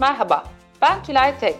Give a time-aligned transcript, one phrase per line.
[0.00, 0.44] Merhaba,
[0.82, 1.56] ben Tülay Tek.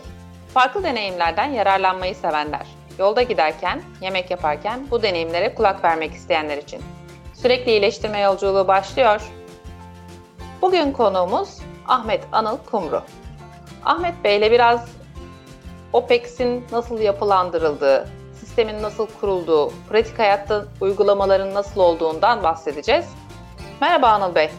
[0.55, 2.67] Farklı deneyimlerden yararlanmayı sevenler,
[2.99, 6.83] yolda giderken, yemek yaparken bu deneyimlere kulak vermek isteyenler için.
[7.35, 9.23] Sürekli iyileştirme yolculuğu başlıyor.
[10.63, 11.59] Bugün konuğumuz
[11.89, 13.03] Ahmet Anıl Kumru.
[13.85, 14.89] Ahmet Bey ile biraz
[15.93, 18.09] OPEX'in nasıl yapılandırıldığı,
[18.41, 23.07] sistemin nasıl kurulduğu, pratik hayatta uygulamaların nasıl olduğundan bahsedeceğiz.
[23.81, 24.51] Merhaba Anıl Bey.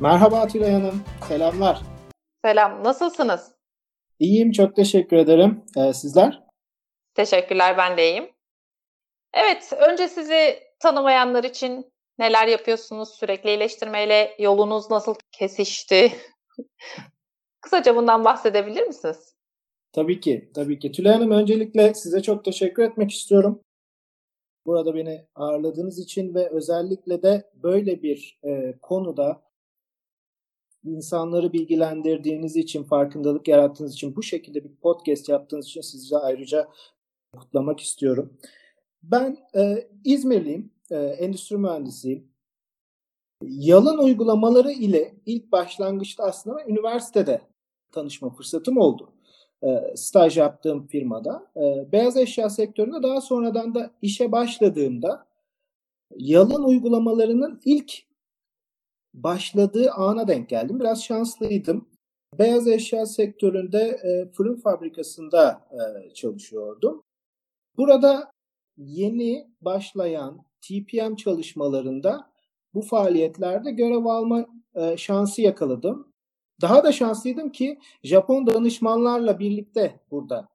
[0.00, 1.89] Merhaba Tülay Hanım, selamlar.
[2.44, 3.54] Selam, nasılsınız?
[4.18, 5.64] İyiyim, çok teşekkür ederim.
[5.76, 6.42] Ee, sizler?
[7.14, 8.30] Teşekkürler, ben de iyiyim.
[9.34, 13.08] Evet, önce sizi tanımayanlar için neler yapıyorsunuz?
[13.08, 16.12] Sürekli iyileştirmeyle yolunuz nasıl kesişti?
[17.60, 19.34] Kısaca bundan bahsedebilir misiniz?
[19.92, 20.92] Tabii ki, tabii ki.
[20.92, 23.62] Tülay Hanım öncelikle size çok teşekkür etmek istiyorum.
[24.66, 29.42] Burada beni ağırladığınız için ve özellikle de böyle bir e, konuda
[30.84, 36.68] insanları bilgilendirdiğiniz için, farkındalık yarattığınız için, bu şekilde bir podcast yaptığınız için sizi ayrıca
[37.36, 38.38] kutlamak istiyorum.
[39.02, 42.30] Ben e, İzmirliyim, e, endüstri mühendisiyim.
[43.42, 47.40] Yalın uygulamaları ile ilk başlangıçta aslında üniversitede
[47.92, 49.12] tanışma fırsatım oldu.
[49.62, 51.46] E, staj yaptığım firmada.
[51.56, 55.26] E, beyaz eşya sektöründe daha sonradan da işe başladığımda
[56.16, 58.09] yalın uygulamalarının ilk
[59.14, 60.80] başladığı ana denk geldim.
[60.80, 61.88] Biraz şanslıydım.
[62.38, 67.02] Beyaz eşya sektöründe e, fırın fabrikasında e, çalışıyordum.
[67.76, 68.30] Burada
[68.76, 72.30] yeni başlayan TPM çalışmalarında
[72.74, 76.12] bu faaliyetlerde görev alma e, şansı yakaladım.
[76.60, 80.48] Daha da şanslıydım ki Japon danışmanlarla birlikte burada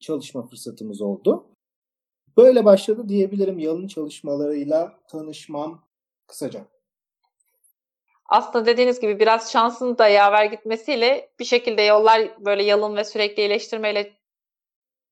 [0.00, 1.46] çalışma fırsatımız oldu.
[2.36, 5.84] Böyle başladı diyebilirim yalın çalışmalarıyla tanışmam
[6.26, 6.66] kısaca
[8.28, 13.40] aslında dediğiniz gibi biraz şansın da yaver gitmesiyle bir şekilde yollar böyle yalın ve sürekli
[13.42, 14.12] iyileştirmeyle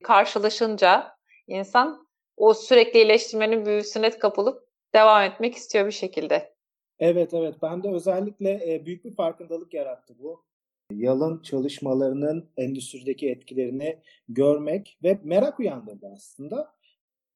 [0.02, 1.16] karşılaşınca
[1.46, 2.06] insan
[2.36, 6.54] o sürekli iyileştirmenin büyüsüne kapılıp devam etmek istiyor bir şekilde.
[6.98, 10.44] Evet evet ben de özellikle e, büyük bir farkındalık yarattı bu.
[10.92, 16.74] Yalın çalışmalarının endüstrideki etkilerini görmek ve merak uyandırdı aslında.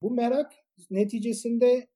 [0.02, 0.54] Bu merak
[0.90, 1.88] neticesinde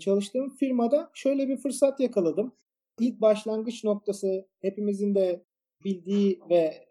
[0.00, 2.52] çalıştığım firmada şöyle bir fırsat yakaladım
[3.00, 5.44] ilk başlangıç noktası hepimizin de
[5.84, 6.88] bildiği ve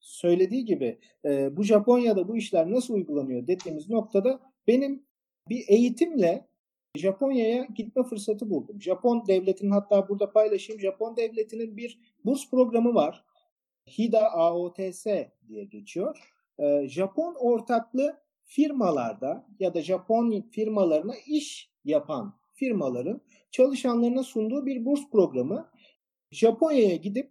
[0.00, 5.06] söylediği gibi e, bu Japonya'da bu işler nasıl uygulanıyor dediğimiz noktada benim
[5.48, 6.48] bir eğitimle
[6.96, 8.82] Japonya'ya gitme fırsatı buldum.
[8.82, 10.80] Japon devletinin hatta burada paylaşayım.
[10.80, 13.24] Japon devletinin bir burs programı var.
[13.86, 15.06] HIDA AOTS
[15.48, 16.34] diye geçiyor.
[16.58, 23.20] E, Japon ortaklı firmalarda ya da Japon firmalarına iş yapan firmaların
[23.50, 25.70] çalışanlarına sunduğu bir burs programı.
[26.30, 27.30] Japonya'ya gidip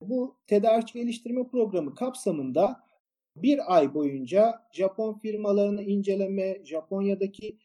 [0.00, 2.80] bu tedarik geliştirme programı kapsamında
[3.36, 7.58] bir ay boyunca Japon firmalarını inceleme, Japonya'daki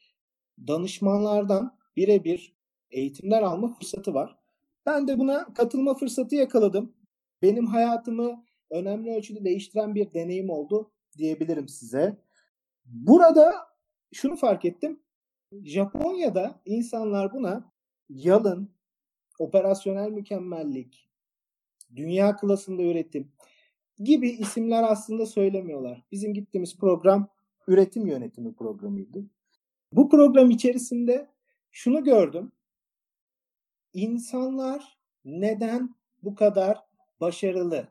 [0.67, 2.55] danışmanlardan birebir
[2.91, 4.35] eğitimler alma fırsatı var.
[4.85, 6.93] Ben de buna katılma fırsatı yakaladım.
[7.41, 12.17] Benim hayatımı önemli ölçüde değiştiren bir deneyim oldu diyebilirim size.
[12.85, 13.53] Burada
[14.13, 15.02] şunu fark ettim.
[15.63, 17.71] Japonya'da insanlar buna
[18.09, 18.69] yalın,
[19.39, 21.09] operasyonel mükemmellik,
[21.95, 23.31] dünya klasında üretim
[23.99, 26.03] gibi isimler aslında söylemiyorlar.
[26.11, 27.27] Bizim gittiğimiz program
[27.67, 29.25] üretim yönetimi programıydı.
[29.93, 31.29] Bu program içerisinde
[31.71, 32.51] şunu gördüm.
[33.93, 36.77] İnsanlar neden bu kadar
[37.21, 37.87] başarılı?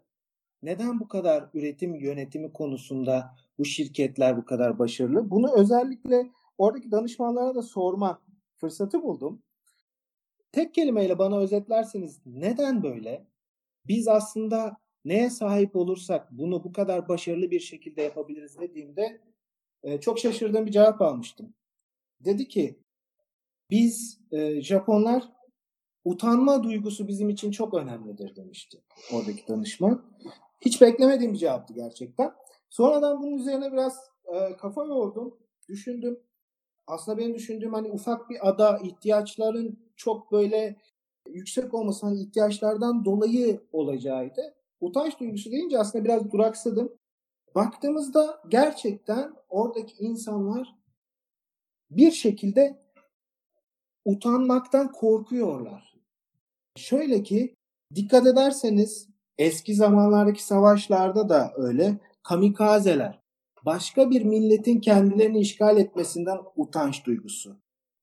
[0.63, 5.31] Neden bu kadar üretim yönetimi konusunda bu şirketler bu kadar başarılı?
[5.31, 6.31] Bunu özellikle
[6.63, 8.23] oradaki danışmanlara da sorma
[8.57, 9.43] fırsatı buldum.
[10.53, 13.27] Tek kelimeyle bana özetlerseniz neden böyle?
[13.87, 19.21] Biz aslında neye sahip olursak bunu bu kadar başarılı bir şekilde yapabiliriz dediğimde
[19.83, 21.55] e, çok şaşırdığım bir cevap almıştım.
[22.21, 22.79] Dedi ki
[23.71, 25.33] biz e, Japonlar
[26.05, 28.83] utanma duygusu bizim için çok önemlidir demişti
[29.13, 30.05] oradaki danışman.
[30.61, 32.33] Hiç beklemediğim bir cevaptı gerçekten.
[32.71, 35.39] Sonradan bunun üzerine biraz e, kafa yordum,
[35.69, 36.21] düşündüm
[36.87, 40.77] aslında benim düşündüğüm hani ufak bir ada ihtiyaçların çok böyle
[41.29, 44.55] yüksek olması hani ihtiyaçlardan dolayı olacağıydı.
[44.81, 46.93] Utanç duygusu deyince aslında biraz duraksadım.
[47.55, 50.77] Baktığımızda gerçekten oradaki insanlar
[51.91, 52.83] bir şekilde
[54.05, 55.95] utanmaktan korkuyorlar.
[56.77, 57.55] Şöyle ki
[57.95, 59.09] dikkat ederseniz
[59.39, 63.22] eski zamanlardaki savaşlarda da öyle kamikazeler
[63.67, 67.57] başka bir milletin kendilerini işgal etmesinden utanç duygusu.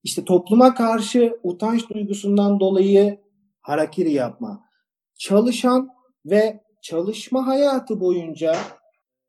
[0.03, 3.19] İşte topluma karşı utanç duygusundan dolayı
[3.61, 4.63] harakiri yapma.
[5.15, 5.89] Çalışan
[6.25, 8.55] ve çalışma hayatı boyunca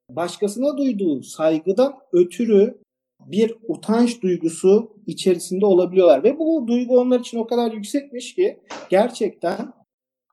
[0.09, 2.81] başkasına duyduğu saygıdan ötürü
[3.27, 6.25] bir utanç duygusu içerisinde olabiliyorlar.
[6.25, 8.61] Ve bu duygu onlar için o kadar yüksekmiş ki
[8.91, 9.73] gerçekten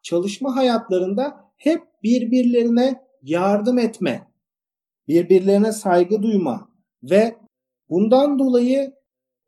[0.04, 4.28] çalışma hayatlarında hep birbirlerine yardım etme,
[5.08, 6.70] birbirlerine saygı duyma
[7.04, 7.36] ve
[7.90, 8.94] bundan dolayı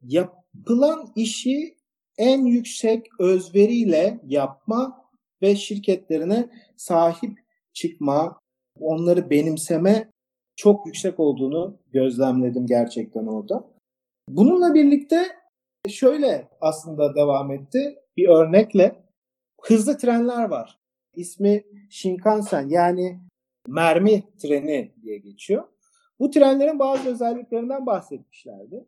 [0.01, 1.75] yapılan işi
[2.17, 5.05] en yüksek özveriyle yapma
[5.41, 7.39] ve şirketlerine sahip
[7.73, 8.39] çıkma,
[8.79, 10.11] onları benimseme
[10.55, 13.67] çok yüksek olduğunu gözlemledim gerçekten orada.
[14.29, 15.27] Bununla birlikte
[15.89, 17.95] şöyle aslında devam etti.
[18.17, 19.03] Bir örnekle
[19.61, 20.79] hızlı trenler var.
[21.15, 23.19] İsmi Shinkansen yani
[23.69, 25.63] mermi treni diye geçiyor.
[26.19, 28.85] Bu trenlerin bazı özelliklerinden bahsetmişlerdi.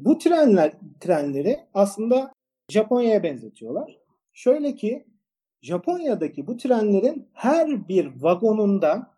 [0.00, 2.32] Bu trenler trenleri aslında
[2.68, 3.98] Japonya'ya benzetiyorlar.
[4.32, 5.06] Şöyle ki
[5.62, 9.16] Japonya'daki bu trenlerin her bir vagonunda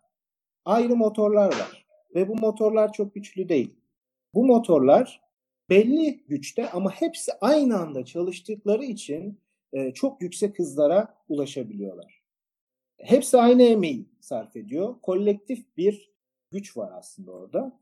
[0.65, 1.85] ayrı motorlar var.
[2.15, 3.73] Ve bu motorlar çok güçlü değil.
[4.33, 5.21] Bu motorlar
[5.69, 9.39] belli güçte ama hepsi aynı anda çalıştıkları için
[9.73, 12.21] e, çok yüksek hızlara ulaşabiliyorlar.
[12.97, 14.95] Hepsi aynı emeği sarf ediyor.
[15.01, 16.11] Kolektif bir
[16.51, 17.79] güç var aslında orada.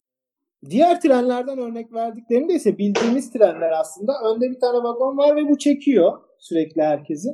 [0.69, 5.57] Diğer trenlerden örnek verdiklerinde ise bildiğimiz trenler aslında önde bir tane vagon var ve bu
[5.57, 7.30] çekiyor sürekli herkesi.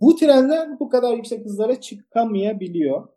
[0.00, 3.08] Bu trenler bu kadar yüksek hızlara çıkamayabiliyor.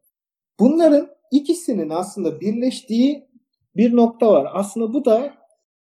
[0.59, 3.27] Bunların ikisinin aslında birleştiği
[3.75, 4.51] bir nokta var.
[4.53, 5.33] Aslında bu da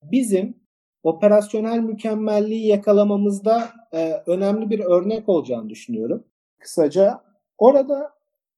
[0.04, 0.58] bizim
[1.04, 6.28] operasyonel mükemmelliği yakalamamızda e, önemli bir örnek olacağını düşünüyorum.
[6.60, 7.22] Kısaca
[7.58, 8.13] orada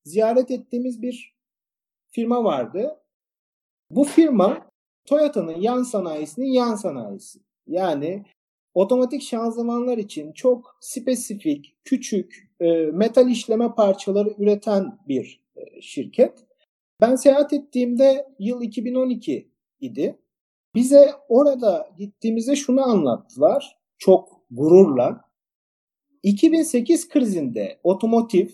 [0.06, 1.36] ziyaret ettiğimiz bir
[2.12, 3.00] firma vardı.
[3.90, 4.69] Bu firma
[5.06, 7.40] Toyota'nın yan sanayisinin yan sanayisi.
[7.68, 8.25] Yani
[8.74, 16.46] otomatik şanzımanlar için çok spesifik, küçük e, metal işleme parçaları üreten bir e, şirket.
[17.02, 20.19] Ben seyahat ettiğimde yıl 2012 idi.
[20.75, 25.22] Bize orada gittiğimizde şunu anlattılar çok gururla.
[26.24, 28.50] 2008 krizinde otomotiv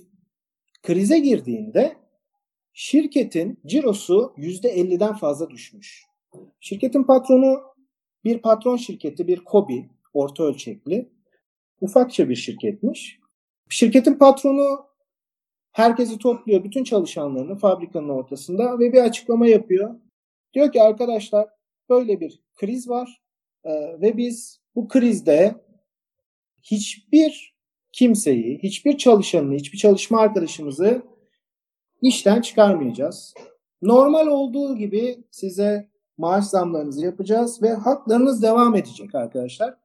[0.81, 1.95] krize girdiğinde
[2.73, 6.05] şirketin cirosu %50'den fazla düşmüş.
[6.59, 7.61] Şirketin patronu
[8.23, 11.09] bir patron şirketi, bir kobi, orta ölçekli,
[11.81, 13.19] ufakça bir şirketmiş.
[13.69, 14.85] Şirketin patronu
[15.71, 19.99] herkesi topluyor, bütün çalışanlarını fabrikanın ortasında ve bir açıklama yapıyor.
[20.53, 21.49] Diyor ki arkadaşlar
[21.89, 23.21] böyle bir kriz var
[24.01, 25.55] ve biz bu krizde
[26.63, 27.55] hiçbir
[27.91, 31.01] kimseyi, hiçbir çalışanını, hiçbir çalışma arkadaşımızı
[32.01, 33.33] işten çıkarmayacağız.
[33.81, 39.75] Normal olduğu gibi size maaş zamlarınızı yapacağız ve haklarınız devam edecek arkadaşlar.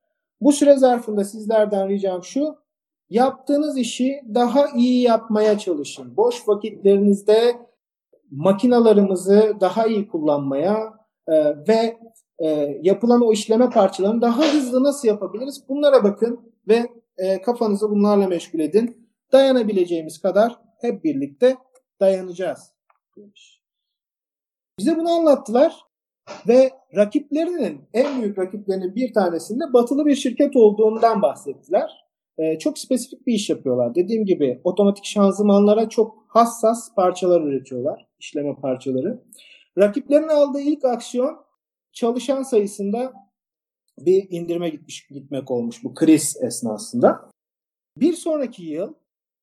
[0.40, 2.56] Bu süre zarfında sizlerden ricam şu.
[3.10, 6.16] Yaptığınız işi daha iyi yapmaya çalışın.
[6.16, 7.56] Boş vakitlerinizde
[8.30, 10.94] makinalarımızı daha iyi kullanmaya
[11.28, 11.34] e,
[11.68, 11.98] ve
[12.38, 15.68] e, yapılan o işleme parçalarını daha hızlı nasıl yapabiliriz?
[15.68, 16.86] Bunlara bakın ve
[17.18, 19.08] e, kafanızı bunlarla meşgul edin.
[19.32, 21.56] Dayanabileceğimiz kadar hep birlikte
[22.00, 22.72] dayanacağız
[23.16, 23.62] demiş.
[24.78, 25.86] Bize bunu anlattılar
[26.48, 32.06] ve rakiplerinin en büyük rakiplerinin bir tanesinde batılı bir şirket olduğundan bahsettiler.
[32.38, 33.94] Ee, çok spesifik bir iş yapıyorlar.
[33.94, 38.06] Dediğim gibi otomatik şanzımanlara çok hassas parçalar üretiyorlar.
[38.18, 39.22] işleme parçaları.
[39.78, 41.36] Rakiplerin aldığı ilk aksiyon
[41.92, 43.12] çalışan sayısında
[43.98, 47.30] bir indirime gitmiş gitmek olmuş bu kriz esnasında.
[47.96, 48.94] Bir sonraki yıl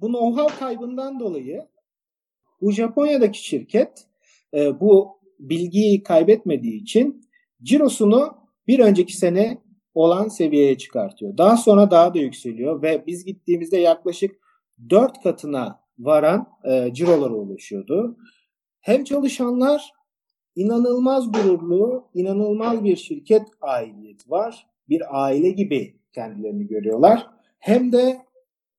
[0.01, 1.67] bu know-how kaybından dolayı
[2.61, 4.07] bu Japonya'daki şirket
[4.53, 7.29] e, bu bilgiyi kaybetmediği için
[7.63, 9.61] cirosunu bir önceki sene
[9.93, 11.37] olan seviyeye çıkartıyor.
[11.37, 14.35] Daha sonra daha da yükseliyor ve biz gittiğimizde yaklaşık
[14.89, 18.17] 4 katına varan e, cirolara ulaşıyordu.
[18.79, 19.91] Hem çalışanlar
[20.55, 24.67] inanılmaz gururlu, inanılmaz bir şirket aidiyeti var.
[24.89, 27.27] Bir aile gibi kendilerini görüyorlar.
[27.59, 28.17] Hem de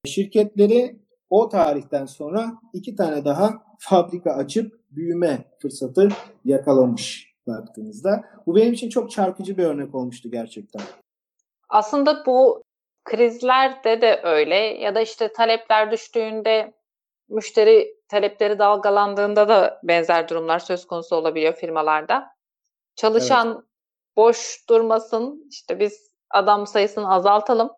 [0.07, 0.97] şirketleri
[1.31, 6.09] o tarihten sonra iki tane daha fabrika açıp büyüme fırsatı
[6.45, 8.25] yakalamış baktığınızda.
[8.47, 10.83] Bu benim için çok çarpıcı bir örnek olmuştu gerçekten.
[11.69, 12.62] Aslında bu
[13.04, 16.73] krizlerde de öyle ya da işte talepler düştüğünde
[17.28, 22.26] müşteri talepleri dalgalandığında da benzer durumlar söz konusu olabiliyor firmalarda.
[22.97, 23.64] Çalışan evet.
[24.16, 27.71] boş durmasın, işte biz adam sayısını azaltalım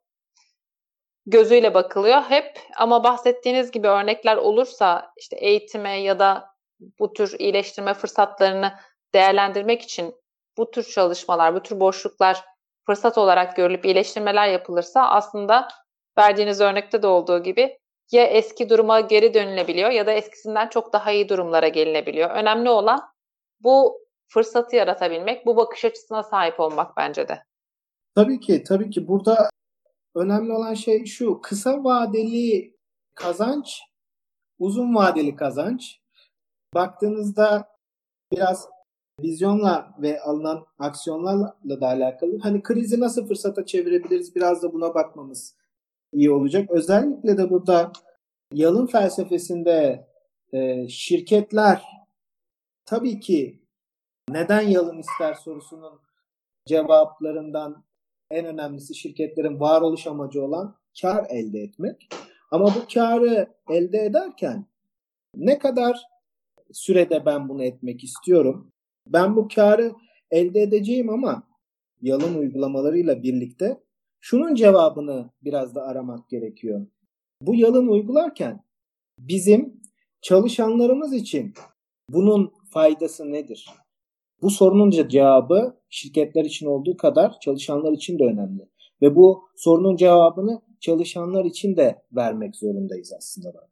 [1.26, 6.50] gözüyle bakılıyor hep ama bahsettiğiniz gibi örnekler olursa işte eğitime ya da
[6.98, 8.72] bu tür iyileştirme fırsatlarını
[9.14, 10.14] değerlendirmek için
[10.56, 12.44] bu tür çalışmalar, bu tür boşluklar
[12.86, 15.68] fırsat olarak görülüp iyileştirmeler yapılırsa aslında
[16.18, 17.78] verdiğiniz örnekte de olduğu gibi
[18.12, 22.30] ya eski duruma geri dönülebiliyor ya da eskisinden çok daha iyi durumlara gelinebiliyor.
[22.30, 23.00] Önemli olan
[23.60, 23.98] bu
[24.28, 27.42] fırsatı yaratabilmek, bu bakış açısına sahip olmak bence de.
[28.14, 29.08] Tabii ki, tabii ki.
[29.08, 29.50] Burada
[30.14, 31.40] önemli olan şey şu.
[31.40, 32.76] Kısa vadeli
[33.14, 33.82] kazanç,
[34.58, 36.00] uzun vadeli kazanç.
[36.74, 37.68] Baktığınızda
[38.32, 38.68] biraz
[39.20, 42.38] vizyonla ve alınan aksiyonlarla da alakalı.
[42.42, 45.56] Hani krizi nasıl fırsata çevirebiliriz biraz da buna bakmamız
[46.12, 46.70] iyi olacak.
[46.70, 47.92] Özellikle de burada
[48.52, 50.06] yalın felsefesinde
[50.52, 51.82] e, şirketler
[52.84, 53.62] tabii ki
[54.30, 56.00] neden yalın ister sorusunun
[56.66, 57.84] cevaplarından
[58.30, 62.08] en önemlisi şirketlerin varoluş amacı olan kar elde etmek.
[62.50, 64.66] Ama bu karı elde ederken
[65.36, 66.02] ne kadar
[66.72, 68.72] sürede ben bunu etmek istiyorum?
[69.06, 69.92] Ben bu karı
[70.30, 71.42] elde edeceğim ama
[72.02, 73.80] yalın uygulamalarıyla birlikte
[74.20, 76.86] şunun cevabını biraz da aramak gerekiyor.
[77.40, 78.64] Bu yalın uygularken
[79.18, 79.80] bizim
[80.22, 81.54] çalışanlarımız için
[82.08, 83.70] bunun faydası nedir?
[84.42, 88.68] Bu sorunun cevabı şirketler için olduğu kadar çalışanlar için de önemli.
[89.02, 93.68] Ve bu sorunun cevabını çalışanlar için de vermek zorundayız aslında.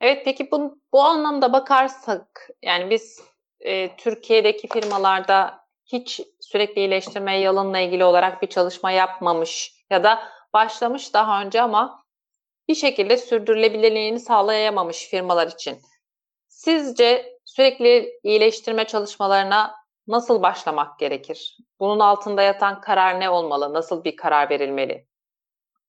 [0.00, 3.20] Evet peki bu, bu anlamda bakarsak yani biz
[3.60, 10.18] e, Türkiye'deki firmalarda hiç sürekli iyileştirme yalınla ilgili olarak bir çalışma yapmamış ya da
[10.52, 12.04] başlamış daha önce ama
[12.68, 15.78] bir şekilde sürdürülebilirliğini sağlayamamış firmalar için.
[16.48, 19.74] Sizce sürekli iyileştirme çalışmalarına
[20.06, 21.56] nasıl başlamak gerekir?
[21.80, 23.74] Bunun altında yatan karar ne olmalı?
[23.74, 25.06] Nasıl bir karar verilmeli?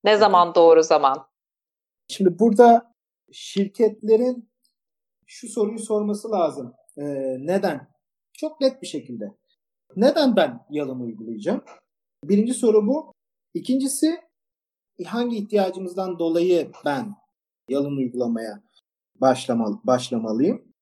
[0.04, 1.28] Ne zaman doğru zaman?
[2.08, 2.94] Şimdi burada
[3.32, 4.50] şirketlerin
[5.26, 6.74] şu soruyu sorması lazım.
[6.98, 7.04] Ee,
[7.40, 7.92] neden?
[8.34, 9.26] Çok net bir şekilde.
[9.96, 11.64] Neden ben yalın uygulayacağım?
[12.24, 13.14] Birinci soru bu.
[13.54, 14.18] İkincisi
[15.06, 17.16] hangi ihtiyacımızdan dolayı ben
[17.70, 18.64] yalın uygulamaya
[19.16, 20.74] başlamalı, başlamalıyım?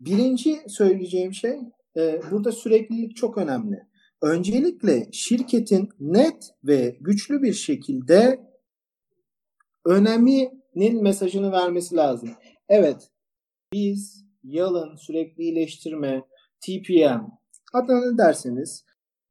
[0.00, 1.58] Birinci söyleyeceğim şey
[1.96, 3.88] e, burada süreklilik çok önemli.
[4.22, 8.48] Öncelikle şirketin net ve güçlü bir şekilde
[9.84, 12.30] öneminin mesajını vermesi lazım.
[12.68, 13.10] Evet
[13.72, 16.24] biz yalın, sürekli iyileştirme,
[16.60, 17.38] TPM
[17.72, 18.84] adına ne derseniz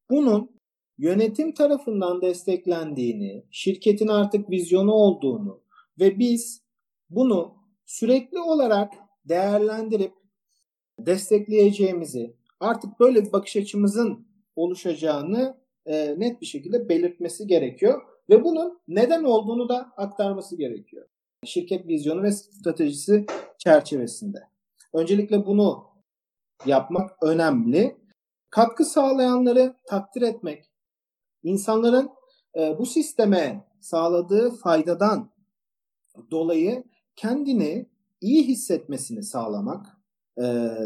[0.10, 0.52] bunun
[0.98, 5.64] yönetim tarafından desteklendiğini, şirketin artık vizyonu olduğunu
[6.00, 6.62] ve biz
[7.10, 8.94] bunu sürekli olarak
[9.26, 10.14] değerlendirip
[11.00, 18.80] destekleyeceğimizi, artık böyle bir bakış açımızın oluşacağını e, net bir şekilde belirtmesi gerekiyor ve bunun
[18.88, 21.08] neden olduğunu da aktarması gerekiyor.
[21.46, 23.26] Şirket vizyonu ve stratejisi
[23.58, 24.38] çerçevesinde.
[24.94, 25.84] Öncelikle bunu
[26.66, 27.98] yapmak önemli.
[28.50, 30.66] Katkı sağlayanları takdir etmek,
[31.44, 32.10] insanların
[32.56, 35.32] e, bu sisteme sağladığı faydadan
[36.32, 36.84] dolayı
[37.16, 37.90] kendini
[38.22, 39.86] iyi hissetmesini sağlamak,
[40.38, 40.44] e,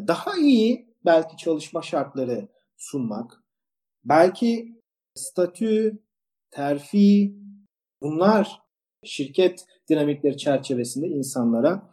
[0.08, 3.44] daha iyi belki çalışma şartları sunmak,
[4.04, 4.82] belki
[5.16, 6.00] statü,
[6.52, 7.36] terfi
[8.02, 8.62] bunlar
[9.04, 11.90] şirket dinamikleri çerçevesinde insanlara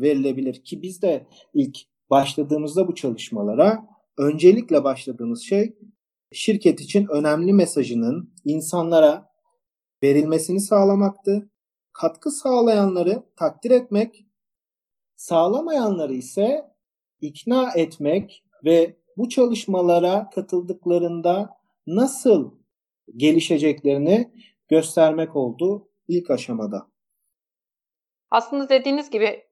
[0.00, 1.78] verilebilir ki biz de ilk
[2.10, 3.88] başladığımızda bu çalışmalara
[4.18, 5.76] öncelikle başladığımız şey
[6.32, 9.32] şirket için önemli mesajının insanlara
[10.02, 11.50] verilmesini sağlamaktı.
[11.92, 14.26] Katkı sağlayanları takdir etmek,
[15.16, 16.64] sağlamayanları ise
[17.20, 21.50] ikna etmek ve bu çalışmalara katıldıklarında
[21.86, 22.58] nasıl
[23.16, 24.32] gelişeceklerini
[24.68, 26.90] göstermek oldu ilk aşamada.
[28.30, 29.44] Aslında dediğiniz gibi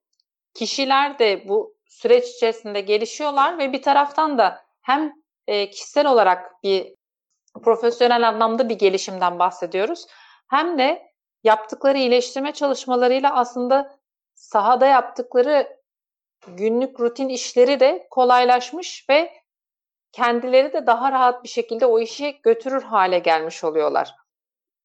[0.55, 5.13] kişiler de bu süreç içerisinde gelişiyorlar ve bir taraftan da hem
[5.47, 6.95] e, kişisel olarak bir
[7.65, 10.07] profesyonel anlamda bir gelişimden bahsediyoruz.
[10.49, 11.13] Hem de
[11.45, 13.99] yaptıkları iyileştirme çalışmalarıyla aslında
[14.35, 15.77] sahada yaptıkları
[16.49, 19.33] günlük rutin işleri de kolaylaşmış ve
[20.13, 24.15] kendileri de daha rahat bir şekilde o işi götürür hale gelmiş oluyorlar.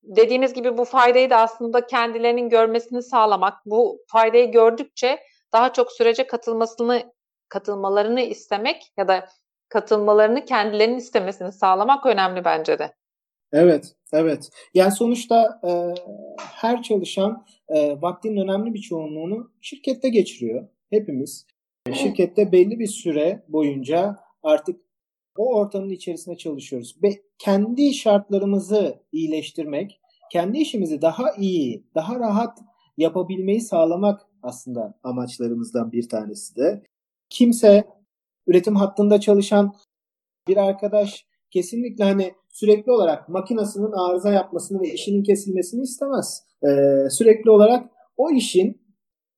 [0.03, 6.27] Dediğiniz gibi bu faydayı da aslında kendilerinin görmesini sağlamak, bu faydayı gördükçe daha çok sürece
[6.27, 7.13] katılmasını
[7.49, 9.27] katılmalarını istemek ya da
[9.69, 12.93] katılmalarını kendilerinin istemesini sağlamak önemli bence de.
[13.53, 14.49] Evet, evet.
[14.73, 15.71] Yani sonuçta e,
[16.39, 20.67] her çalışan e, vaktinin önemli bir çoğunluğunu şirkette geçiriyor.
[20.89, 21.45] Hepimiz.
[21.93, 24.81] Şirkette belli bir süre boyunca artık
[25.37, 26.95] o ortamın içerisinde çalışıyoruz.
[27.03, 29.99] Ve kendi şartlarımızı iyileştirmek,
[30.31, 32.59] kendi işimizi daha iyi, daha rahat
[32.97, 36.83] yapabilmeyi sağlamak aslında amaçlarımızdan bir tanesi de.
[37.29, 37.87] Kimse
[38.47, 39.73] üretim hattında çalışan
[40.47, 46.43] bir arkadaş kesinlikle hani sürekli olarak makinasının arıza yapmasını ve işinin kesilmesini istemez.
[46.63, 48.81] Ee, sürekli olarak o işin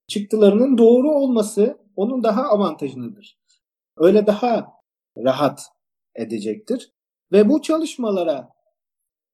[0.08, 3.40] çıktılarının doğru olması onun daha avantajındadır.
[3.98, 4.68] Öyle daha
[5.18, 5.62] rahat
[6.16, 6.94] edecektir.
[7.32, 8.50] Ve bu çalışmalara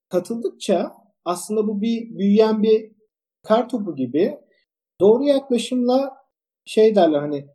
[0.09, 0.93] katıldıkça
[1.25, 2.91] aslında bu bir büyüyen bir
[3.43, 4.37] kar topu gibi
[4.99, 6.17] doğru yaklaşımla
[6.65, 7.47] şey derler hani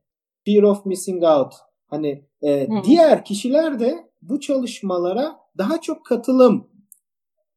[0.46, 1.54] fear of missing out
[1.86, 6.70] hani e, diğer kişiler de bu çalışmalara daha çok katılım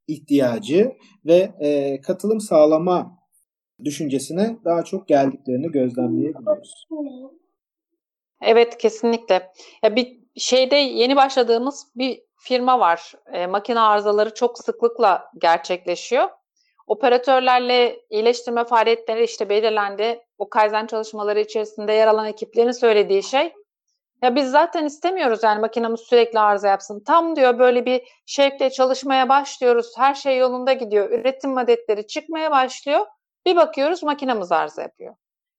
[0.07, 0.91] ihtiyacı
[1.25, 3.17] ve e, katılım sağlama
[3.83, 6.87] düşüncesine daha çok geldiklerini gözlemleyebiliyoruz.
[8.41, 9.51] Evet kesinlikle.
[9.83, 13.13] Ya bir şeyde yeni başladığımız bir firma var.
[13.33, 16.29] E, makine arızaları çok sıklıkla gerçekleşiyor.
[16.87, 20.21] Operatörlerle iyileştirme faaliyetleri işte belirlendi.
[20.37, 23.53] O Kaizen çalışmaları içerisinde yer alan ekiplerin söylediği şey
[24.21, 26.99] ya biz zaten istemiyoruz yani makinamız sürekli arıza yapsın.
[26.99, 29.93] Tam diyor böyle bir şevkle çalışmaya başlıyoruz.
[29.97, 31.11] Her şey yolunda gidiyor.
[31.11, 33.05] Üretim adetleri çıkmaya başlıyor.
[33.45, 35.15] Bir bakıyoruz makinamız arıza yapıyor.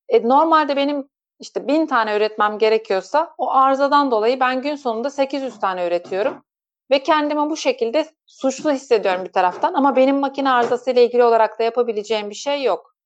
[0.08, 1.08] E, normalde benim
[1.40, 6.44] işte bin tane üretmem gerekiyorsa o arızadan dolayı ben gün sonunda 800 tane üretiyorum.
[6.90, 11.59] Ve kendimi bu şekilde suçlu hissediyorum bir taraftan ama benim makine arızası ile ilgili olarak
[11.59, 12.97] da yapabileceğim bir şey yok.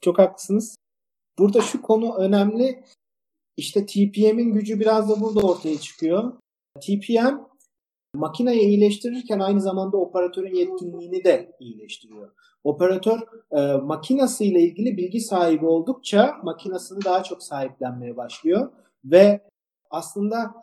[0.00, 0.76] Çok haklısınız.
[1.38, 2.84] Burada şu konu önemli.
[3.56, 6.32] İşte TPM'in gücü biraz da burada ortaya çıkıyor.
[6.80, 7.50] TPM
[8.14, 12.30] makineyi iyileştirirken aynı zamanda operatörün yetkinliğini de iyileştiriyor.
[12.64, 13.20] Operatör
[13.52, 18.72] e, makinası ile ilgili bilgi sahibi oldukça makinasını daha çok sahiplenmeye başlıyor
[19.04, 19.40] ve
[19.90, 20.54] aslında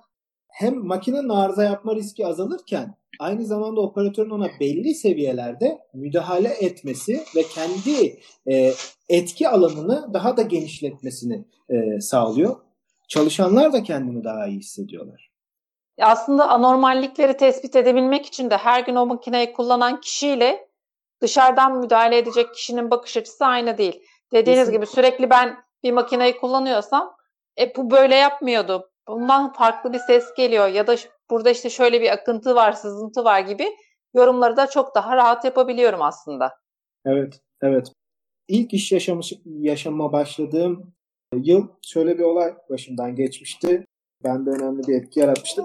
[0.57, 7.43] hem makinenin arıza yapma riski azalırken aynı zamanda operatörün ona belli seviyelerde müdahale etmesi ve
[7.43, 8.19] kendi
[8.51, 8.73] e,
[9.09, 12.55] etki alanını daha da genişletmesini e, sağlıyor.
[13.07, 15.31] Çalışanlar da kendini daha iyi hissediyorlar.
[16.01, 20.69] Aslında anormallikleri tespit edebilmek için de her gün o makineyi kullanan kişiyle
[21.21, 24.03] dışarıdan müdahale edecek kişinin bakış açısı aynı değil.
[24.33, 24.77] Dediğiniz Kesinlikle.
[24.77, 27.15] gibi sürekli ben bir makineyi kullanıyorsam
[27.59, 28.89] e, bu böyle yapmıyordu.
[29.07, 30.95] Bundan farklı bir ses geliyor ya da
[31.29, 33.67] burada işte şöyle bir akıntı var, sızıntı var gibi
[34.13, 36.53] yorumları da çok daha rahat yapabiliyorum aslında.
[37.05, 37.91] Evet, evet.
[38.47, 40.93] İlk iş yaşamış, yaşama başladığım
[41.33, 43.85] yıl şöyle bir olay başımdan geçmişti.
[44.23, 45.63] Ben de önemli bir etki yaratmıştı.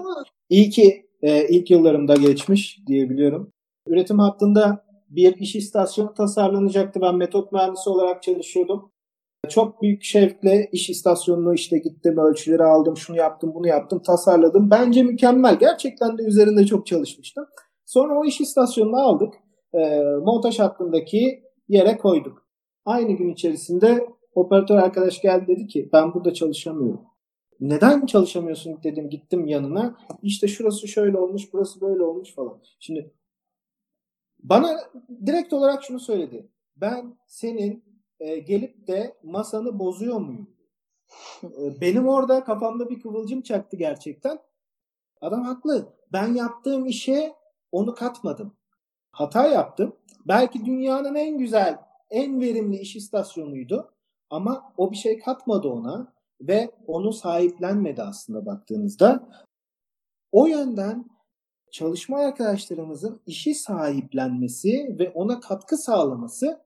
[0.49, 3.51] İyi ki e, ilk yıllarımda geçmiş diyebiliyorum.
[3.87, 7.01] Üretim hattında bir iş istasyonu tasarlanacaktı.
[7.01, 8.91] Ben metot mühendisi olarak çalışıyordum.
[9.49, 14.71] Çok büyük şevkle iş istasyonunu işte gittim, ölçüleri aldım, şunu yaptım, bunu yaptım, tasarladım.
[14.71, 15.59] Bence mükemmel.
[15.59, 17.45] Gerçekten de üzerinde çok çalışmıştım.
[17.85, 19.33] Sonra o iş istasyonunu aldık.
[19.73, 22.47] E, montaj hattındaki yere koyduk.
[22.85, 27.01] Aynı gün içerisinde operatör arkadaş geldi dedi ki ben burada çalışamıyorum.
[27.59, 29.97] Neden çalışamıyorsun dedim gittim yanına.
[30.21, 32.61] İşte şurası şöyle olmuş, burası böyle olmuş falan.
[32.79, 33.13] Şimdi
[34.39, 34.79] bana
[35.25, 36.49] direkt olarak şunu söyledi.
[36.75, 37.83] Ben senin
[38.23, 40.49] e, gelip de masanı bozuyor muyum?
[41.43, 44.39] E, benim orada kafamda bir kıvılcım çaktı gerçekten.
[45.21, 45.93] Adam haklı.
[46.13, 47.35] Ben yaptığım işe
[47.71, 48.57] onu katmadım.
[49.11, 49.95] Hata yaptım.
[50.27, 53.93] Belki dünyanın en güzel, en verimli iş istasyonuydu.
[54.29, 59.29] Ama o bir şey katmadı ona ve onu sahiplenmedi aslında baktığınızda.
[60.31, 61.05] O yönden
[61.71, 66.62] çalışma arkadaşlarımızın işi sahiplenmesi ve ona katkı sağlaması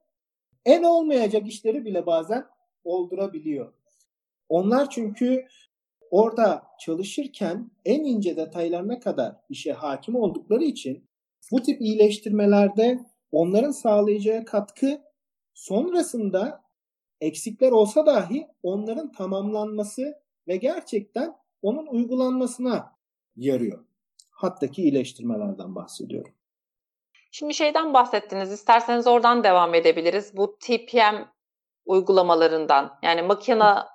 [0.68, 2.46] en olmayacak işleri bile bazen
[2.84, 3.72] oldurabiliyor.
[4.48, 5.46] Onlar çünkü
[6.10, 11.04] orada çalışırken en ince detaylarına kadar işe hakim oldukları için
[11.52, 13.00] bu tip iyileştirmelerde
[13.32, 15.00] onların sağlayacağı katkı
[15.54, 16.62] sonrasında
[17.20, 20.14] eksikler olsa dahi onların tamamlanması
[20.48, 22.92] ve gerçekten onun uygulanmasına
[23.36, 23.84] yarıyor.
[24.30, 26.32] Hattaki iyileştirmelerden bahsediyorum.
[27.30, 28.52] Şimdi şeyden bahsettiniz.
[28.52, 30.36] İsterseniz oradan devam edebiliriz.
[30.36, 31.16] Bu TPM
[31.86, 32.98] uygulamalarından.
[33.02, 33.88] Yani makina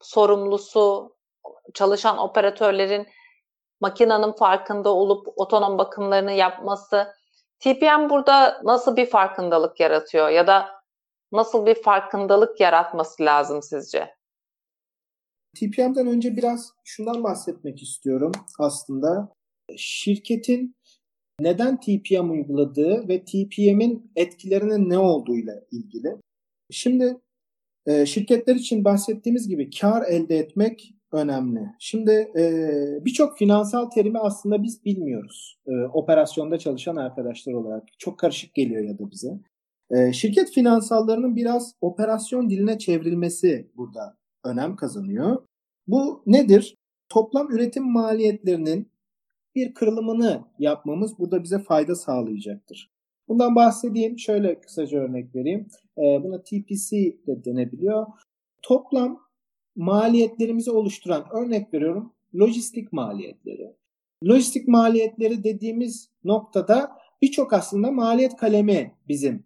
[0.00, 1.16] sorumlusu
[1.74, 3.06] çalışan operatörlerin
[3.80, 7.06] makinenin farkında olup otonom bakımlarını yapması.
[7.60, 10.68] TPM burada nasıl bir farkındalık yaratıyor ya da
[11.32, 14.16] nasıl bir farkındalık yaratması lazım sizce?
[15.56, 19.28] TPM'den önce biraz şundan bahsetmek istiyorum aslında.
[19.76, 20.75] Şirketin
[21.40, 26.16] neden TPM uyguladığı ve TPM'in etkilerinin ne olduğuyla ilgili.
[26.70, 27.16] Şimdi
[27.86, 31.60] e, şirketler için bahsettiğimiz gibi kar elde etmek önemli.
[31.78, 32.44] Şimdi e,
[33.04, 35.58] birçok finansal terimi aslında biz bilmiyoruz.
[35.66, 39.40] E, operasyonda çalışan arkadaşlar olarak çok karışık geliyor ya da bize.
[40.12, 45.42] Şirket finansallarının biraz operasyon diline çevrilmesi burada önem kazanıyor.
[45.86, 46.74] Bu nedir?
[47.08, 48.90] Toplam üretim maliyetlerinin
[49.56, 52.90] bir kırılımını yapmamız burada bize fayda sağlayacaktır.
[53.28, 54.18] Bundan bahsedeyim.
[54.18, 55.66] Şöyle kısaca örnek vereyim.
[55.98, 58.06] E, buna TPC de denebiliyor.
[58.62, 59.20] Toplam
[59.76, 63.76] maliyetlerimizi oluşturan örnek veriyorum lojistik maliyetleri.
[64.24, 66.92] Lojistik maliyetleri dediğimiz noktada
[67.22, 69.44] birçok aslında maliyet kalemi bizim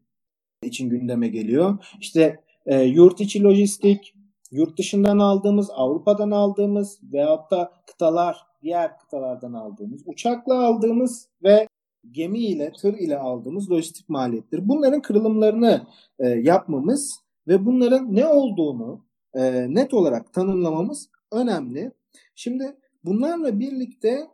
[0.62, 1.78] için gündeme geliyor.
[2.00, 4.14] İşte e, yurt içi lojistik,
[4.50, 11.68] yurt dışından aldığımız, Avrupa'dan aldığımız veyahut da kıtalar, diğer kıtalardan aldığımız, uçakla aldığımız ve
[12.10, 14.68] gemi ile, tır ile aldığımız lojistik maliyetleri.
[14.68, 15.86] Bunların kırılımlarını
[16.18, 21.92] e, yapmamız ve bunların ne olduğunu e, net olarak tanımlamamız önemli.
[22.34, 24.26] Şimdi bunlarla birlikte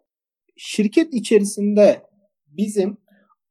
[0.57, 2.03] şirket içerisinde
[2.47, 2.99] bizim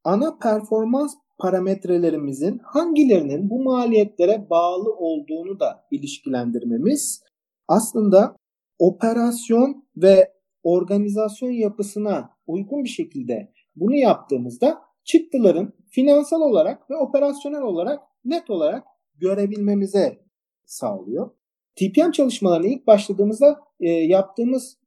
[0.03, 7.23] ana performans parametrelerimizin hangilerinin bu maliyetlere bağlı olduğunu da ilişkilendirmemiz
[7.67, 8.35] aslında
[8.79, 10.34] operasyon ve
[10.65, 18.87] organizasyon yapısına uygun bir şekilde bunu yaptığımızda çıktıların finansal olarak ve operasyonel olarak net olarak
[19.15, 20.25] görebilmemize
[20.65, 21.31] sağlıyor.
[21.75, 24.77] TPM çalışmalarına ilk başladığımızda e, yaptığımız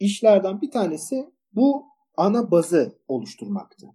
[0.00, 3.86] işlerden bir tanesi bu ana bazı oluşturmaktı.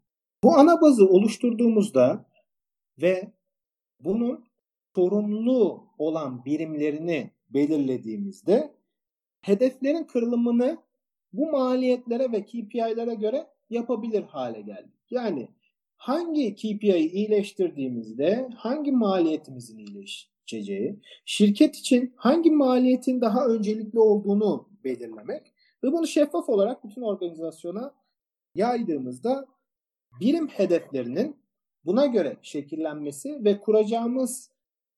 [0.44, 2.26] Bu ana bazı oluşturduğumuzda
[3.02, 3.32] ve
[4.00, 4.46] bunun
[4.96, 8.74] sorumlu olan birimlerini belirlediğimizde
[9.42, 10.87] hedeflerin kırılımını
[11.38, 14.94] bu maliyetlere ve KPI'lere göre yapabilir hale geldik.
[15.10, 15.48] Yani
[15.96, 25.92] hangi KPI'yi iyileştirdiğimizde hangi maliyetimizin iyileşeceği, şirket için hangi maliyetin daha öncelikli olduğunu belirlemek ve
[25.92, 27.94] bunu şeffaf olarak bütün organizasyona
[28.56, 29.46] yaydığımızda
[30.20, 31.38] birim hedeflerinin
[31.86, 34.52] buna göre şekillenmesi ve kuracağımız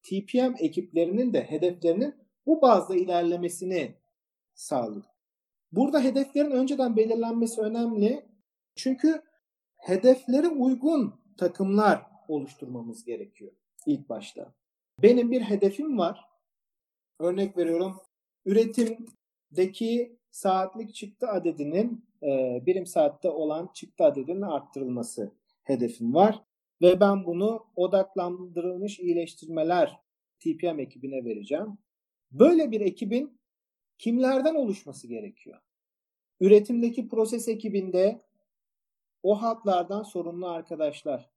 [0.03, 3.95] TPM ekiplerinin de hedeflerinin bu bazda ilerlemesini
[4.53, 5.18] sağladı.
[5.71, 8.25] Burada hedeflerin önceden belirlenmesi önemli.
[8.75, 9.21] Çünkü
[9.77, 13.51] hedeflere uygun takımlar oluşturmamız gerekiyor
[13.85, 14.53] ilk başta.
[15.01, 16.25] Benim bir hedefim var.
[17.19, 17.95] Örnek veriyorum.
[18.45, 26.43] Üretimdeki saatlik çıktı adedinin e, birim saatte olan çıktı adedinin arttırılması hedefim var.
[26.81, 29.99] Ve ben bunu odaklandırılmış iyileştirmeler
[30.39, 31.77] TPM ekibine vereceğim.
[32.31, 33.38] Böyle bir ekibin
[33.99, 35.59] kimlerden oluşması gerekiyor?
[36.39, 38.21] Üretimdeki proses ekibinde
[39.23, 41.29] o hatlardan sorumlu arkadaşlar.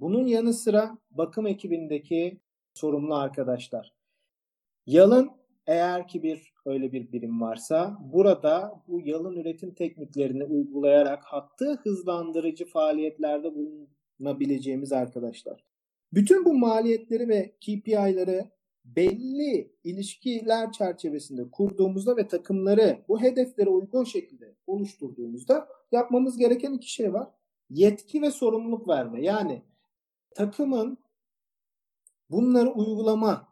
[0.00, 2.40] Bunun yanı sıra bakım ekibindeki
[2.74, 3.92] sorumlu arkadaşlar.
[4.86, 5.30] Yalın
[5.66, 12.66] eğer ki bir öyle bir birim varsa burada bu yalın üretim tekniklerini uygulayarak hattı hızlandırıcı
[12.66, 15.64] faaliyetlerde bulunabileceğimiz arkadaşlar.
[16.12, 18.50] Bütün bu maliyetleri ve KPI'ları
[18.96, 27.12] belli ilişkiler çerçevesinde kurduğumuzda ve takımları bu hedeflere uygun şekilde oluşturduğumuzda yapmamız gereken iki şey
[27.12, 27.28] var.
[27.70, 29.22] Yetki ve sorumluluk verme.
[29.22, 29.62] Yani
[30.34, 30.98] takımın
[32.30, 33.48] bunları uygulama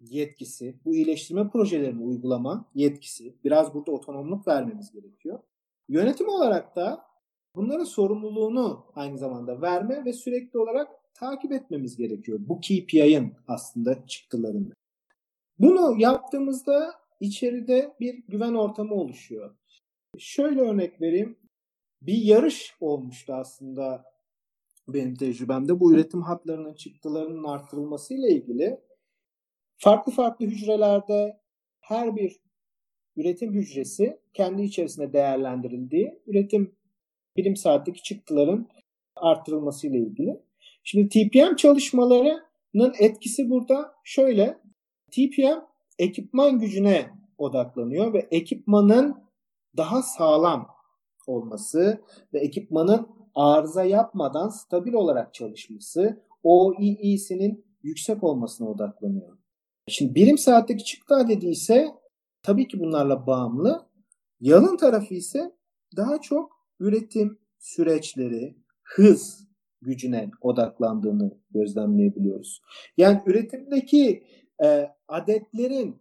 [0.00, 5.40] yetkisi, bu iyileştirme projelerini uygulama yetkisi, biraz burada otonomluk vermemiz gerekiyor.
[5.88, 7.04] Yönetim olarak da
[7.54, 10.88] bunların sorumluluğunu aynı zamanda verme ve sürekli olarak
[11.20, 12.38] takip etmemiz gerekiyor.
[12.42, 14.72] Bu KPI'ın aslında çıktılarını.
[15.58, 19.56] Bunu yaptığımızda içeride bir güven ortamı oluşuyor.
[20.18, 21.38] Şöyle örnek vereyim.
[22.02, 24.04] Bir yarış olmuştu aslında
[24.88, 25.80] benim tecrübemde.
[25.80, 28.80] Bu üretim hatlarının çıktılarının artırılması ile ilgili
[29.76, 31.40] farklı farklı hücrelerde
[31.80, 32.40] her bir
[33.16, 36.76] üretim hücresi kendi içerisinde değerlendirildiği üretim
[37.36, 38.68] birim saatlik çıktıların
[39.16, 40.47] artırılması ile ilgili.
[40.82, 44.58] Şimdi TPM çalışmalarının etkisi burada şöyle.
[45.10, 45.60] TPM
[45.98, 49.16] ekipman gücüne odaklanıyor ve ekipmanın
[49.76, 50.68] daha sağlam
[51.26, 52.02] olması
[52.34, 59.38] ve ekipmanın arıza yapmadan stabil olarak çalışması, OEE'sinin yüksek olmasına odaklanıyor.
[59.88, 61.88] Şimdi birim saatteki çıktı adedi ise
[62.42, 63.86] tabii ki bunlarla bağımlı.
[64.40, 65.52] Yalın tarafı ise
[65.96, 69.47] daha çok üretim süreçleri, hız,
[69.82, 72.62] gücüne odaklandığını gözlemleyebiliyoruz.
[72.96, 74.24] Yani üretimdeki
[74.64, 75.96] e, adetlerin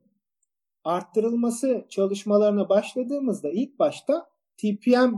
[0.84, 5.14] arttırılması çalışmalarına başladığımızda ilk başta TPM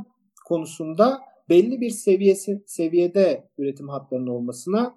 [0.47, 4.95] konusunda belli bir seviyesi seviyede üretim hatlarının olmasına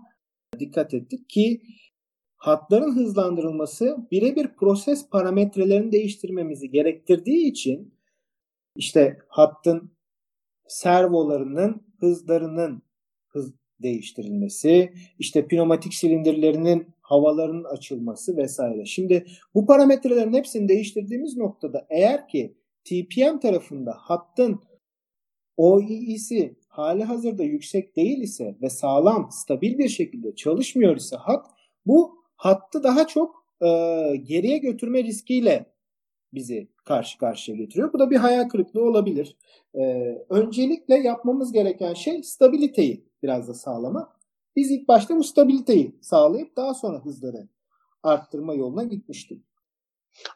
[0.58, 1.62] dikkat ettik ki
[2.36, 7.94] hatların hızlandırılması birebir proses parametrelerini değiştirmemizi gerektirdiği için
[8.76, 9.92] işte hattın
[10.68, 12.82] servolarının hızlarının
[13.32, 18.84] hız değiştirilmesi, işte pneumatik silindirlerinin havaların açılması vesaire.
[18.84, 24.60] Şimdi bu parametrelerin hepsini değiştirdiğimiz noktada eğer ki TPM tarafında hattın
[25.56, 31.46] OEE'si hali hazırda yüksek değil ise ve sağlam, stabil bir şekilde çalışmıyor ise hat
[31.86, 33.66] bu hattı daha çok e,
[34.16, 35.72] geriye götürme riskiyle
[36.34, 37.92] bizi karşı karşıya getiriyor.
[37.92, 39.36] Bu da bir hayal kırıklığı olabilir.
[39.74, 39.82] E,
[40.30, 44.08] öncelikle yapmamız gereken şey stabiliteyi biraz da sağlamak.
[44.56, 47.48] Biz ilk başta bu stabiliteyi sağlayıp daha sonra hızları
[48.02, 49.44] arttırma yoluna gitmiştik.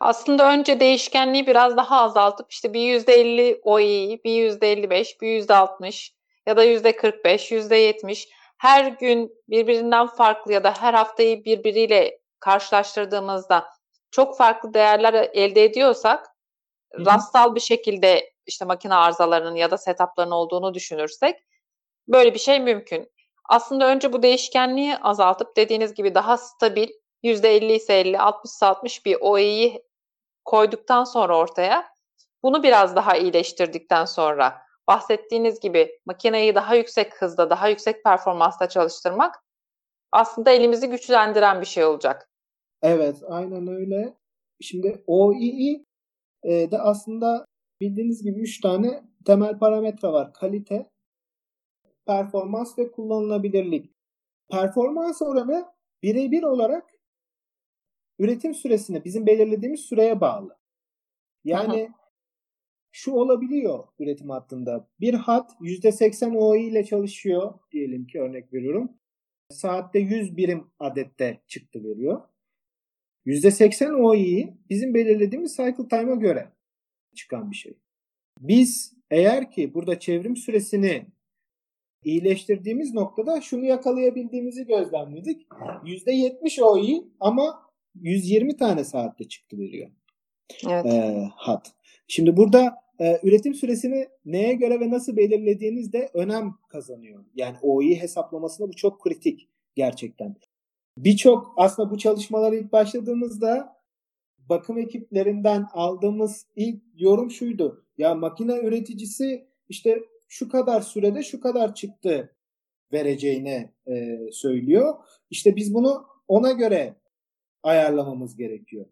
[0.01, 6.14] Aslında önce değişkenliği biraz daha azaltıp işte bir %50 OE'yi, bir %55, bir %60
[6.46, 13.64] ya da %45, %70 her gün birbirinden farklı ya da her haftayı birbiriyle karşılaştırdığımızda
[14.11, 16.27] çok farklı değerler elde ediyorsak
[16.92, 17.07] Hı-hı.
[17.07, 21.37] rastsal bir şekilde işte makine arızalarının ya da setupların olduğunu düşünürsek
[22.08, 23.10] böyle bir şey mümkün.
[23.48, 26.88] Aslında önce bu değişkenliği azaltıp dediğiniz gibi daha stabil
[27.24, 29.82] %50 ise 50, 60 ise 60 bir OE'yi
[30.44, 31.84] koyduktan sonra ortaya
[32.42, 39.34] bunu biraz daha iyileştirdikten sonra bahsettiğiniz gibi makineyi daha yüksek hızda, daha yüksek performansta çalıştırmak
[40.12, 42.30] aslında elimizi güçlendiren bir şey olacak.
[42.82, 44.14] Evet, aynen öyle.
[44.60, 45.84] Şimdi OEE
[46.42, 47.44] e, de aslında
[47.80, 50.32] bildiğiniz gibi 3 tane temel parametre var.
[50.32, 50.90] Kalite,
[52.06, 53.90] performans ve kullanılabilirlik.
[54.50, 55.66] Performans oranı
[56.02, 56.90] birebir olarak
[58.18, 60.58] üretim süresine bizim belirlediğimiz süreye bağlı.
[61.44, 62.10] Yani Aha.
[62.92, 64.88] şu olabiliyor üretim hattında.
[65.00, 68.92] Bir hat %80 OI ile çalışıyor diyelim ki örnek veriyorum.
[69.50, 72.22] Saatte 100 birim adette çıktı veriyor.
[73.26, 76.52] %80 OI'yi bizim belirlediğimiz cycle time'a göre
[77.14, 77.78] çıkan bir şey.
[78.40, 81.06] Biz eğer ki burada çevrim süresini
[82.04, 85.46] iyileştirdiğimiz noktada şunu yakalayabildiğimizi gözlemledik.
[85.85, 87.62] %70 OI ama
[87.94, 89.90] 120 tane saatte çıktı veriyor.
[90.68, 90.87] Evet.
[90.87, 91.72] E, hat.
[92.09, 97.24] Şimdi burada e, üretim süresini neye göre ve nasıl belirlediğiniz de önem kazanıyor.
[97.35, 100.37] Yani OI hesaplamasında bu çok kritik gerçekten.
[100.98, 103.76] Birçok aslında bu çalışmalara ilk başladığımızda
[104.38, 107.85] bakım ekiplerinden aldığımız ilk yorum şuydu.
[107.98, 112.36] Ya makine üreticisi işte şu kadar sürede şu kadar çıktı
[112.92, 114.94] vereceğine e, söylüyor.
[115.30, 116.96] İşte biz bunu ona göre
[117.62, 118.86] ayarlamamız gerekiyor.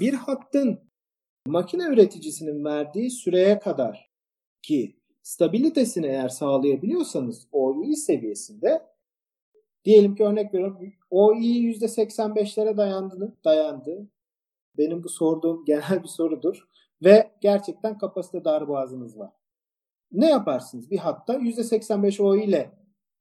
[0.00, 0.80] Bir hattın
[1.46, 4.10] makine üreticisinin verdiği süreye kadar
[4.62, 8.82] ki stabilitesini eğer sağlayabiliyorsanız OEE seviyesinde
[9.84, 10.78] diyelim ki örnek veriyorum
[11.10, 14.08] OEE %85'lere dayandı, dayandı.
[14.78, 16.68] Benim bu sorduğum genel bir sorudur.
[17.04, 19.32] Ve gerçekten kapasite darboğazınız var.
[20.14, 20.90] Ne yaparsınız?
[20.90, 22.72] Bir hatta %85 OE ile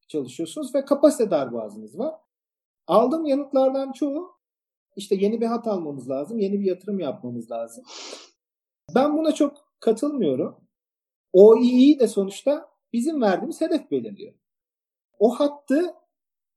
[0.08, 2.15] çalışıyorsunuz ve kapasite darboğazınız var.
[2.88, 4.32] Aldığım yanıtlardan çoğu
[4.95, 7.84] işte yeni bir hat almamız lazım, yeni bir yatırım yapmamız lazım.
[8.95, 10.58] Ben buna çok katılmıyorum.
[11.34, 14.34] OEE de sonuçta bizim verdiğimiz hedef belirliyor.
[15.19, 15.95] O hattı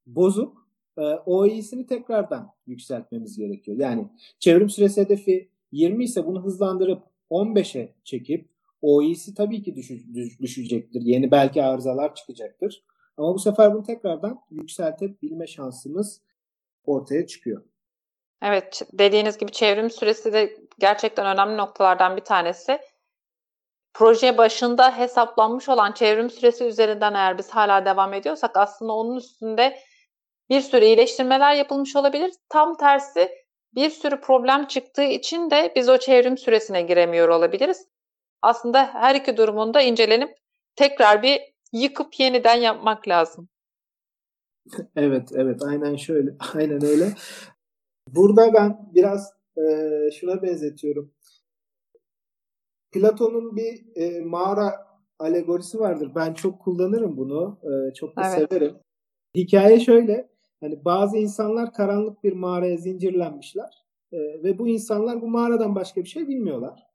[0.06, 0.56] bozup
[0.98, 3.78] e, OEE'sini tekrardan yükseltmemiz gerekiyor.
[3.78, 8.55] Yani çevrim süresi hedefi 20 ise bunu hızlandırıp 15'e çekip
[8.86, 11.00] OEE'si tabii ki düş, düşecektir.
[11.00, 12.84] Yeni belki arızalar çıkacaktır.
[13.16, 16.22] Ama bu sefer bunu tekrardan yükseltebilme şansımız
[16.84, 17.64] ortaya çıkıyor.
[18.42, 22.78] Evet, dediğiniz gibi çevrim süresi de gerçekten önemli noktalardan bir tanesi.
[23.94, 29.78] Proje başında hesaplanmış olan çevrim süresi üzerinden eğer biz hala devam ediyorsak aslında onun üstünde
[30.50, 32.34] bir sürü iyileştirmeler yapılmış olabilir.
[32.48, 33.28] Tam tersi
[33.74, 37.95] bir sürü problem çıktığı için de biz o çevrim süresine giremiyor olabiliriz.
[38.46, 40.36] Aslında her iki durumunda incelenip
[40.76, 41.40] tekrar bir
[41.72, 43.48] yıkıp yeniden yapmak lazım.
[44.96, 45.62] Evet, evet.
[45.62, 46.30] Aynen şöyle.
[46.54, 47.12] Aynen öyle.
[48.08, 49.62] Burada ben biraz e,
[50.10, 51.12] şuna benzetiyorum.
[52.92, 54.86] Platon'un bir e, mağara
[55.18, 56.12] alegorisi vardır.
[56.14, 57.58] Ben çok kullanırım bunu.
[57.62, 58.50] E, çok da evet.
[58.50, 58.76] severim.
[59.36, 60.28] Hikaye şöyle.
[60.60, 63.84] Hani bazı insanlar karanlık bir mağaraya zincirlenmişler.
[64.12, 66.85] E, ve bu insanlar bu mağaradan başka bir şey bilmiyorlar.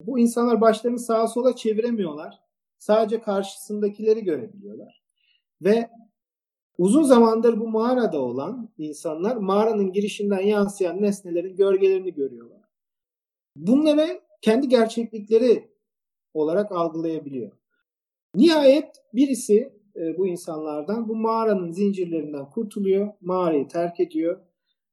[0.00, 2.40] Bu insanlar başlarını sağa sola çeviremiyorlar.
[2.78, 5.02] Sadece karşısındakileri görebiliyorlar.
[5.62, 5.90] Ve
[6.78, 12.60] Uzun zamandır bu mağarada olan insanlar mağaranın girişinden yansıyan nesnelerin gölgelerini görüyorlar.
[13.56, 15.70] Bunları kendi gerçeklikleri
[16.34, 17.52] olarak algılayabiliyor.
[18.34, 24.40] Nihayet birisi e, bu insanlardan bu mağaranın zincirlerinden kurtuluyor, mağarayı terk ediyor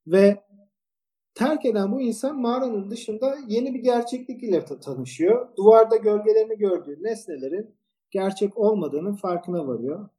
[0.07, 0.43] ve
[1.36, 5.48] terk eden bu insan mağaranın dışında yeni bir gerçeklik ile tanışıyor.
[5.58, 7.76] Duvarda gölgelerini gördüğü nesnelerin
[8.12, 10.10] gerçek olmadığının farkına varıyor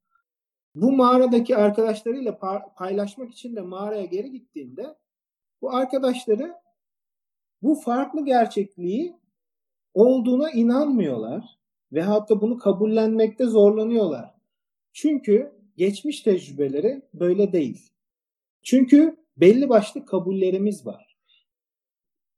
[0.74, 2.38] bu mağaradaki arkadaşlarıyla
[2.77, 4.94] paylaşmak için de mağaraya geri gittiğinde
[5.62, 6.55] bu arkadaşları
[7.62, 9.16] bu farklı gerçekliği
[9.94, 11.59] olduğuna inanmıyorlar
[11.92, 14.35] veyahut da bunu kabullenmekte zorlanıyorlar.
[14.92, 17.90] Çünkü geçmiş tecrübeleri böyle değil.
[18.62, 21.16] Çünkü belli başlı kabullerimiz var.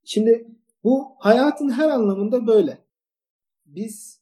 [0.04, 0.46] Şimdi
[0.84, 2.78] bu hayatın her anlamında böyle.
[3.66, 4.20] Biz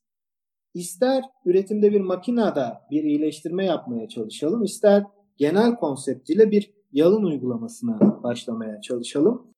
[0.74, 5.04] ister üretimde bir makinada bir iyileştirme yapmaya çalışalım, ister
[5.36, 9.54] genel konseptiyle bir yalın uygulamasına başlamaya çalışalım.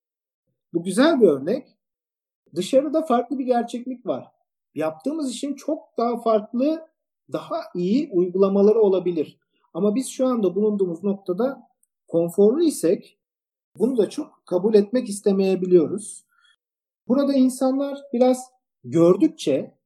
[0.73, 1.69] Bu güzel bir örnek.
[2.55, 4.27] Dışarıda farklı bir gerçeklik var.
[4.75, 6.89] Yaptığımız işin çok daha farklı,
[7.33, 9.39] daha iyi uygulamaları olabilir.
[9.75, 11.69] Ama biz şu anda bulunduğumuz noktada
[12.09, 13.19] konforlu isek
[13.79, 16.27] bunu da çok kabul etmek istemeyebiliyoruz.
[17.09, 18.51] Burada insanlar biraz
[18.85, 19.77] gördükçe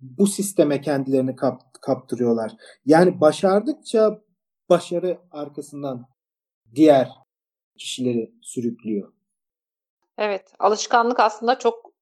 [0.00, 2.52] bu sisteme kendilerini kap, kaptırıyorlar.
[2.86, 4.20] Yani başardıkça
[4.68, 6.08] başarı arkasından
[6.74, 7.08] diğer
[7.78, 9.12] kişileri sürüklüyor.
[10.18, 11.92] Evet, alışkanlık aslında çok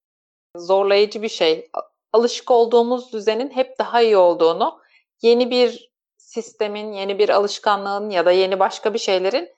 [0.56, 1.70] zorlayıcı bir şey.
[2.12, 4.80] Alışık olduğumuz düzenin hep daha iyi olduğunu,
[5.22, 5.89] yeni bir
[6.30, 9.48] sistemin, yeni bir alışkanlığın ya da yeni başka bir şeylerin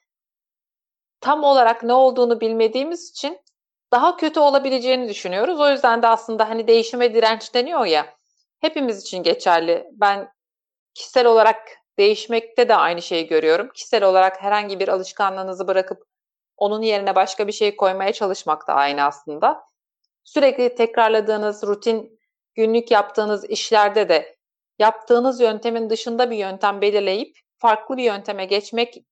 [1.20, 3.40] tam olarak ne olduğunu bilmediğimiz için
[3.92, 5.60] daha kötü olabileceğini düşünüyoruz.
[5.60, 8.14] O yüzden de aslında hani değişime direnç deniyor ya.
[8.60, 9.86] Hepimiz için geçerli.
[9.92, 10.32] Ben
[10.94, 13.70] kişisel olarak değişmekte de aynı şeyi görüyorum.
[13.74, 16.04] Kişisel olarak herhangi bir alışkanlığınızı bırakıp
[16.56, 19.64] onun yerine başka bir şey koymaya çalışmak da aynı aslında.
[20.24, 22.20] Sürekli tekrarladığınız rutin
[22.54, 24.41] günlük yaptığınız işlerde de
[24.78, 29.04] yaptığınız yöntemin dışında bir yöntem belirleyip farklı bir yönteme geçmek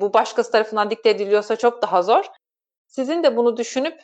[0.00, 2.24] bu başkası tarafından dikte ediliyorsa çok daha zor.
[2.86, 4.00] Sizin de bunu düşünüp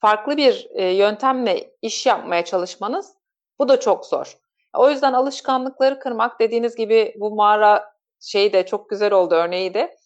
[0.00, 3.14] farklı bir e, yöntemle iş yapmaya çalışmanız
[3.58, 4.38] bu da çok zor.
[4.74, 9.96] O yüzden alışkanlıkları kırmak dediğiniz gibi bu mağara şeyi de çok güzel oldu örneği de.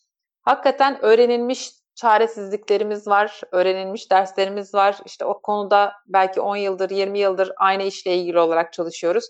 [0.43, 4.97] Hakikaten öğrenilmiş çaresizliklerimiz var, öğrenilmiş derslerimiz var.
[5.05, 9.25] İşte o konuda belki 10 yıldır, 20 yıldır aynı işle ilgili olarak çalışıyoruz.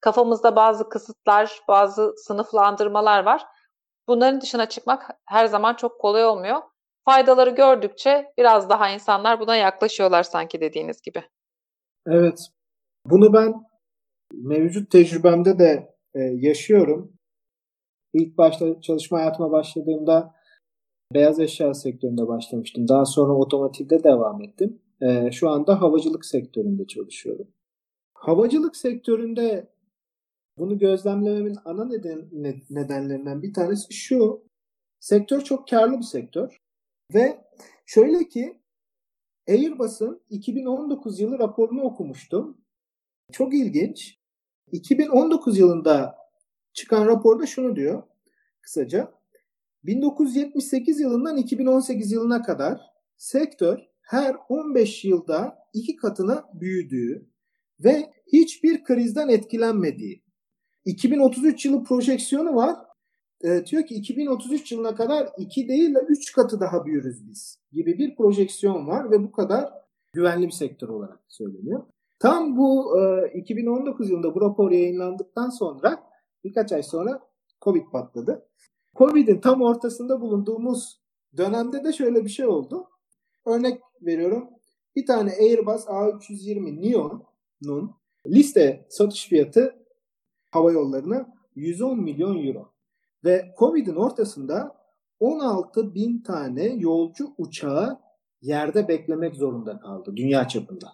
[0.00, 3.46] Kafamızda bazı kısıtlar, bazı sınıflandırmalar var.
[4.08, 6.62] Bunların dışına çıkmak her zaman çok kolay olmuyor.
[7.04, 11.24] Faydaları gördükçe biraz daha insanlar buna yaklaşıyorlar sanki dediğiniz gibi.
[12.06, 12.38] Evet.
[13.06, 13.54] Bunu ben
[14.32, 17.12] mevcut tecrübemde de e, yaşıyorum.
[18.12, 20.34] İlk başta çalışma hayatıma başladığımda
[21.14, 22.88] beyaz eşya sektöründe başlamıştım.
[22.88, 24.82] Daha sonra otomotivde devam ettim.
[25.00, 27.48] E, şu anda havacılık sektöründe çalışıyorum.
[28.14, 29.68] Havacılık sektöründe
[30.58, 32.28] bunu gözlemlememin ana neden,
[32.70, 34.48] nedenlerinden bir tanesi şu.
[35.00, 36.56] Sektör çok karlı bir sektör.
[37.14, 37.44] Ve
[37.86, 38.60] şöyle ki
[39.48, 42.58] Airbus'un 2019 yılı raporunu okumuştum.
[43.32, 44.18] Çok ilginç.
[44.72, 46.16] 2019 yılında
[46.72, 48.02] çıkan raporda şunu diyor
[48.60, 49.12] kısaca.
[49.84, 52.80] 1978 yılından 2018 yılına kadar
[53.16, 57.28] sektör her 15 yılda iki katına büyüdüğü
[57.84, 60.27] ve hiçbir krizden etkilenmediği.
[60.88, 62.76] 2033 yılı projeksiyonu var.
[63.44, 67.98] E, diyor ki 2033 yılına kadar 2 değil de 3 katı daha büyürüz biz gibi
[67.98, 69.72] bir projeksiyon var ve bu kadar
[70.12, 71.82] güvenli bir sektör olarak söyleniyor.
[72.18, 76.02] Tam bu e, 2019 yılında bu rapor yayınlandıktan sonra
[76.44, 77.20] birkaç ay sonra
[77.62, 78.48] Covid patladı.
[78.96, 81.00] Covid'in tam ortasında bulunduğumuz
[81.36, 82.88] dönemde de şöyle bir şey oldu.
[83.46, 84.48] Örnek veriyorum.
[84.96, 87.94] Bir tane Airbus A320 Neo'nun
[88.26, 89.77] liste satış fiyatı
[90.50, 92.72] hava yollarına 110 milyon euro.
[93.24, 94.76] Ve Covid'in ortasında
[95.20, 97.98] 16 bin tane yolcu uçağı
[98.42, 100.88] yerde beklemek zorunda kaldı dünya çapında.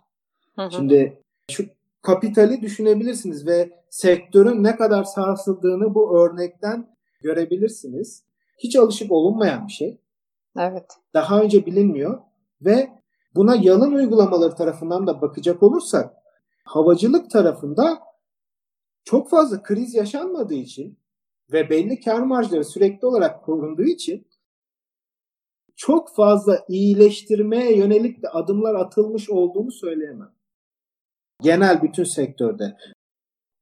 [0.56, 0.70] Hı hı.
[0.70, 1.64] Şimdi şu
[2.02, 8.24] kapitali düşünebilirsiniz ve sektörün ne kadar sarsıldığını bu örnekten görebilirsiniz.
[8.58, 10.00] Hiç alışık olunmayan bir şey.
[10.58, 10.86] Evet.
[11.14, 12.18] Daha önce bilinmiyor
[12.62, 12.90] ve
[13.34, 16.14] buna yalın uygulamaları tarafından da bakacak olursak
[16.64, 17.98] havacılık tarafında
[19.04, 20.98] çok fazla kriz yaşanmadığı için
[21.52, 24.26] ve belli kar marjları sürekli olarak korunduğu için
[25.76, 30.34] çok fazla iyileştirmeye yönelik de adımlar atılmış olduğunu söyleyemem.
[31.42, 32.76] Genel bütün sektörde.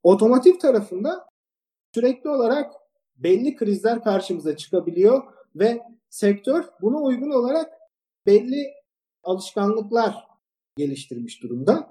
[0.02, 1.26] Otomotiv tarafında
[1.94, 2.72] sürekli olarak
[3.16, 5.22] belli krizler karşımıza çıkabiliyor
[5.54, 7.72] ve sektör buna uygun olarak
[8.26, 8.72] belli
[9.22, 10.14] alışkanlıklar
[10.76, 11.90] geliştirmiş durumda.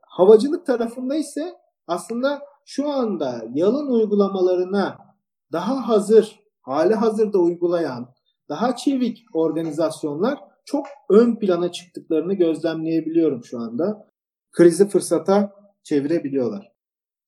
[0.00, 1.54] Havacılık tarafında ise
[1.86, 4.98] aslında şu anda yalın uygulamalarına
[5.52, 8.14] daha hazır, hali hazırda uygulayan,
[8.48, 14.06] daha çevik organizasyonlar çok ön plana çıktıklarını gözlemleyebiliyorum şu anda.
[14.52, 15.52] Krizi fırsata
[15.82, 16.72] çevirebiliyorlar.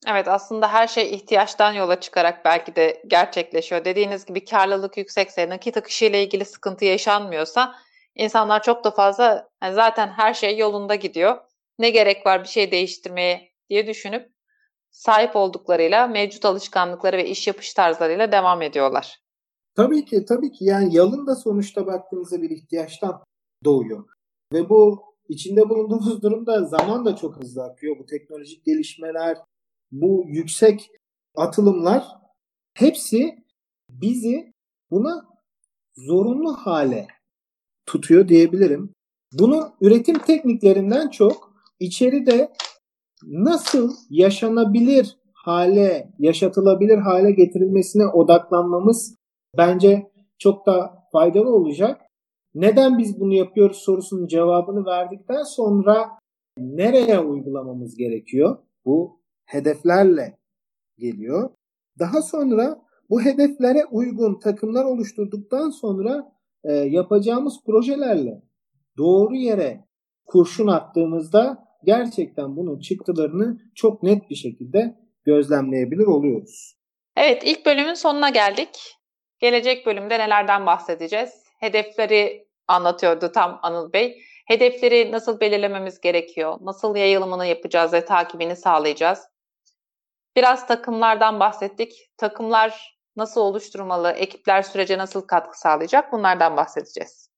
[0.08, 3.84] Evet aslında her şey ihtiyaçtan yola çıkarak belki de gerçekleşiyor.
[3.84, 7.74] Dediğiniz gibi karlılık yüksekse, nakit akışı ile ilgili sıkıntı yaşanmıyorsa
[8.14, 11.38] insanlar çok da fazla yani zaten her şey yolunda gidiyor.
[11.78, 14.31] Ne gerek var bir şey değiştirmeye diye düşünüp
[14.92, 19.18] sahip olduklarıyla, mevcut alışkanlıkları ve iş yapış tarzlarıyla devam ediyorlar.
[19.74, 20.64] Tabii ki, tabii ki.
[20.64, 23.24] Yani yalın da sonuçta baktığınızda bir ihtiyaçtan
[23.64, 24.04] doğuyor.
[24.52, 27.98] Ve bu içinde bulunduğumuz durumda zaman da çok hızlı akıyor.
[27.98, 29.38] Bu teknolojik gelişmeler,
[29.92, 30.90] bu yüksek
[31.36, 32.04] atılımlar
[32.74, 33.36] hepsi
[33.90, 34.52] bizi
[34.90, 35.26] buna
[35.96, 37.06] zorunlu hale
[37.86, 38.92] tutuyor diyebilirim.
[39.32, 42.52] Bunun üretim tekniklerinden çok içeride
[43.26, 49.16] nasıl yaşanabilir hale, yaşatılabilir hale getirilmesine odaklanmamız
[49.58, 52.00] bence çok da faydalı olacak.
[52.54, 56.10] Neden biz bunu yapıyoruz sorusunun cevabını verdikten sonra
[56.58, 58.56] nereye uygulamamız gerekiyor?
[58.84, 60.38] Bu hedeflerle
[60.98, 61.50] geliyor.
[61.98, 66.32] Daha sonra bu hedeflere uygun takımlar oluşturduktan sonra
[66.64, 68.42] e, yapacağımız projelerle
[68.98, 69.84] doğru yere
[70.26, 76.76] kurşun attığımızda gerçekten bunun çıktılarını çok net bir şekilde gözlemleyebilir oluyoruz.
[77.16, 78.96] Evet ilk bölümün sonuna geldik.
[79.38, 81.30] Gelecek bölümde nelerden bahsedeceğiz?
[81.60, 84.22] Hedefleri anlatıyordu tam Anıl Bey.
[84.46, 86.58] Hedefleri nasıl belirlememiz gerekiyor?
[86.60, 89.18] Nasıl yayılımını yapacağız ve takibini sağlayacağız?
[90.36, 91.92] Biraz takımlardan bahsettik.
[92.16, 94.10] Takımlar nasıl oluşturmalı?
[94.10, 96.12] Ekipler sürece nasıl katkı sağlayacak?
[96.12, 97.31] Bunlardan bahsedeceğiz.